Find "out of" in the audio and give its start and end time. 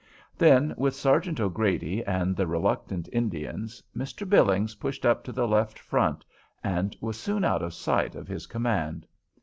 7.45-7.71